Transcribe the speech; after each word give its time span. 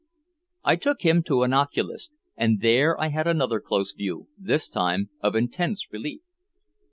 I 0.63 0.77
took 0.77 1.03
him 1.03 1.21
to 1.25 1.43
an 1.43 1.53
oculist, 1.53 2.11
and 2.35 2.61
there 2.61 2.99
I 2.99 3.09
had 3.09 3.27
another 3.27 3.59
close 3.59 3.93
view, 3.93 4.29
this 4.35 4.67
time 4.67 5.11
of 5.21 5.35
intense 5.35 5.93
relief. 5.93 6.21